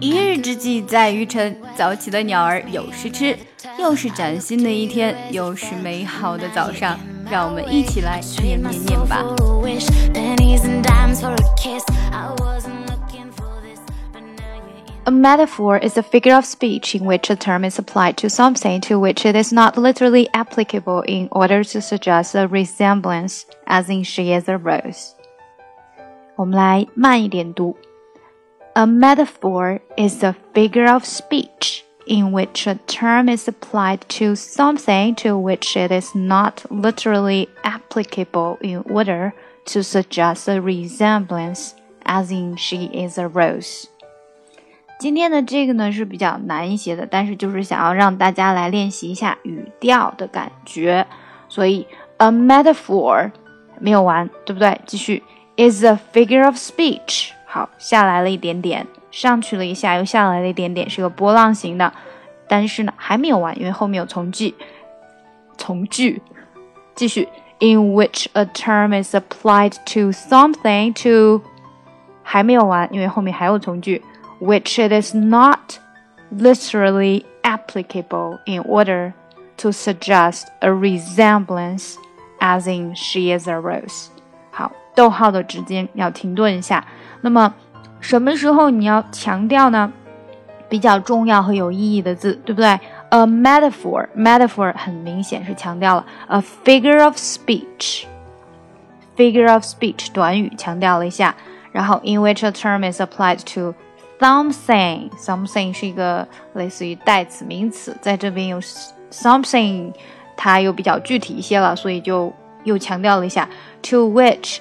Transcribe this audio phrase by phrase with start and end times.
[0.00, 3.36] 一日之计在于晨，早起的鸟儿有食吃。
[3.78, 6.98] 又是崭新的一天，又是美好的早上，
[7.30, 9.24] 让我们一起来念念念吧。
[15.06, 18.98] A metaphor is a figure of speech in which a term is applied to something to
[18.98, 24.38] which it is not literally applicable in order to suggest a resemblance, as in she
[24.38, 25.10] is a rose.
[26.36, 27.76] 我们来慢一点读。
[28.78, 35.14] A metaphor is a figure of speech in which a term is applied to something
[35.16, 39.32] to which it is not literally applicable in order
[39.66, 41.70] to suggest a resemblance,
[42.04, 43.86] as in she is a rose.
[44.98, 51.06] 今天的这个呢是比较难一些的，但是就是想要让大家来练习一下语调的感觉，
[51.48, 51.86] 所以
[52.18, 53.30] a metaphor
[53.78, 54.80] 没有完，对不对？
[54.86, 55.22] 继续
[55.56, 57.30] is a figure of speech。
[57.48, 61.92] 好，下来了一点点，上去了一下，又下来了一点点，是个波浪形的。
[62.46, 64.54] 但是呢，还没有完，因为后面有从句。
[65.56, 66.20] 从句，
[66.94, 67.28] 继续。
[67.60, 71.42] In which a term is applied to something to，
[72.22, 74.02] 还没有完，因为后面还有从句。
[74.40, 75.78] Which it is not
[76.36, 79.12] literally applicable in order
[79.58, 81.94] to suggest a resemblance,
[82.40, 84.08] as in she is a rose。
[84.50, 86.84] 好，逗号的之间要停顿一下。
[87.20, 87.54] 那么，
[88.00, 89.92] 什么时候你要强调呢？
[90.68, 92.78] 比较重要和有意义的字，对不对？
[93.10, 96.04] A metaphor，metaphor 很明显是强调了。
[96.26, 101.36] A figure of speech，figure of speech 短语强调了一下。
[101.70, 103.74] 然后，in which a term is applied to
[104.18, 108.60] something，something 是一个类似于代词名词，在这边有
[109.12, 109.92] something，
[110.36, 112.32] 它又比较具体一些了，所以就
[112.64, 113.48] 又强调了一下。
[113.82, 114.58] To which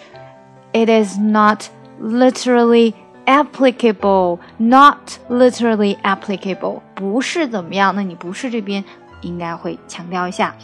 [0.73, 1.63] it is not
[2.01, 2.93] literally
[3.25, 7.95] applicable, not literally applicable，不是怎么样？
[7.95, 8.83] 那你不是这边
[9.21, 10.55] 应该会强调一下。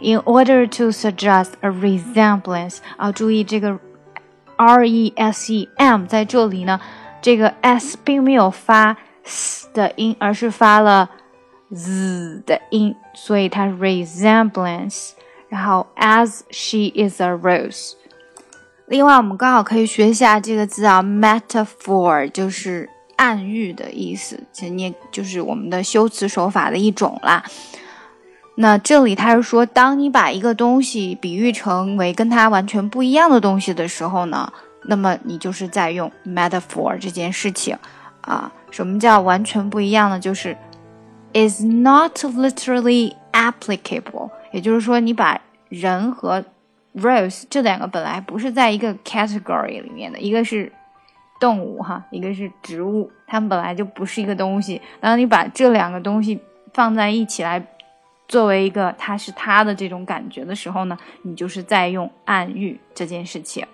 [0.00, 3.78] In order to suggest a resemblance，啊，注意这个
[4.56, 6.80] r e s e m 在这里呢，
[7.20, 11.10] 这个 s 并没有发 s 的音，而是发了
[11.72, 15.10] z 的音，所以它 resemblance。
[15.48, 17.92] 然后 as she is a rose。
[18.87, 27.43] 另外，我们刚好可以学一下这个字啊，metaphor 就是暗喻的意思，其实你就是我们的修辞手法的一种啦。
[28.57, 34.53] 那这里他是说，当你把一个东西比喻成为跟它完全不一样的东西的时候呢，
[34.83, 37.77] 那么你就是在用 metaphor 这件事情
[38.21, 38.51] 啊。
[38.69, 40.19] 什么叫完全不一样呢？
[40.19, 40.55] 就是
[41.33, 46.43] is not literally applicable，也就是说，你把人和
[46.95, 50.71] Rose 这两个本来不是在一个 category 里面的，一个是
[51.39, 54.81] 动物哈，一个是植物，它们本来就不是一个东西。
[55.01, 56.39] 当你把这两个东西
[56.73, 57.61] 放在一起来，
[58.27, 63.65] 作为一个它是它的这种感觉的时候呢，你就是在用暗喻这件事情。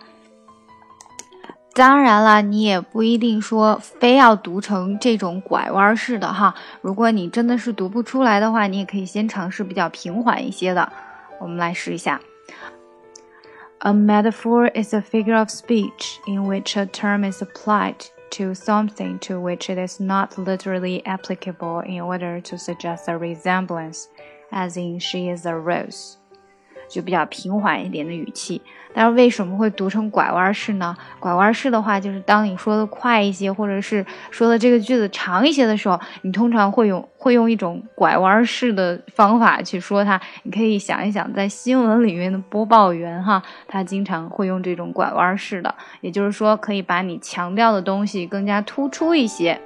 [1.74, 6.54] 当然了，你也不一定说非要读成这种拐弯式的哈。
[6.82, 10.92] 如果你真的是读不出来的话，你也可以先尝试比较平缓一些的。
[11.40, 12.20] 我们来试一下。
[13.84, 19.40] A metaphor is a figure of speech in which a term is applied to something to
[19.40, 24.08] which it is not literally applicable in order to suggest a resemblance,
[24.52, 26.20] as in she is a rose.
[26.92, 28.62] 就比较平缓一点的语气，
[28.94, 30.94] 但是为什么会读成拐弯式呢？
[31.22, 40.20] 拐弯式的话，就是当你说的快一些，或者是说的这个句子长一些的时候，你通常会用会用一种拐弯式的方法去说它。
[40.44, 49.58] 你可以想一想，在新闻里面的播报员哈，他经常会用这种拐弯式的，也就是说可以把你强调的东西更加突出一些。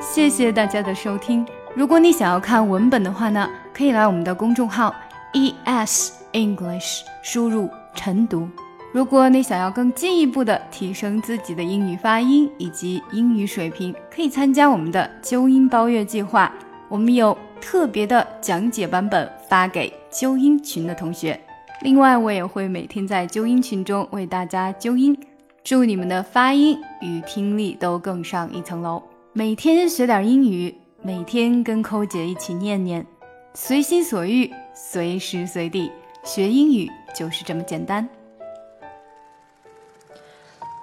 [0.00, 1.46] 谢谢大家的收听。
[1.78, 4.92] 如果你想要看文本的话呢，可以来我们的公众号
[5.32, 8.48] E S English，输入晨读。
[8.92, 16.52] 如果你想要更进一步的提升自己的英语发音以及英语水平，可以参加我们的纠音包月计划。
[16.88, 21.38] 我们有特别的讲解版本发给纠音群的同学。
[21.82, 25.16] 另外，我也会每天在纠音群中为大家纠音，
[25.62, 29.00] 祝你们的发音与听力都更上一层楼。
[29.32, 30.74] 每天学点英语。
[31.08, 33.06] 每天跟扣姐一起念念，
[33.54, 35.90] 随心所欲，随时随地
[36.22, 38.06] 学英语就是这么简单。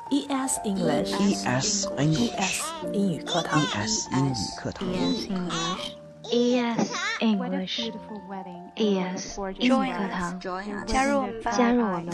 [0.10, 10.40] E S English，E S English，E S 英语课堂，E S 英语课堂，E S English，E S 英语课堂，
[10.88, 12.10] 加入加入我们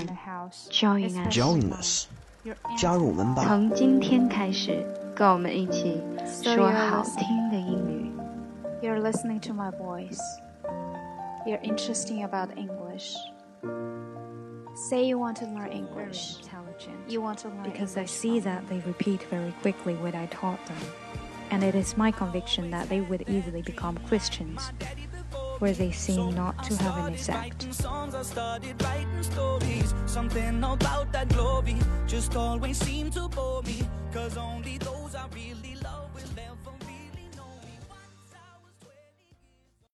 [0.69, 2.07] ，Join us，Join us。
[2.75, 3.45] 加入我们吧。
[3.47, 4.83] 从今天开始，
[5.15, 6.01] 跟我们一起
[6.43, 8.00] 说好听的英语。
[8.81, 10.19] You're listening to my voice.
[11.45, 13.15] You're interesting about English.
[14.73, 16.37] Say you want to learn English.
[16.41, 16.97] Intelligent.
[17.07, 20.25] You want to learn because I English see that they repeat very quickly what I
[20.27, 20.77] taught them.
[21.51, 24.71] And it is my conviction that they would easily become Christians,
[25.59, 27.71] where they seem not to have any sect.
[27.71, 29.93] songs, I started writing stories.
[30.07, 31.75] Something about that glory
[32.07, 33.83] just always seemed to bore me.
[34.11, 35.60] Cause only those I really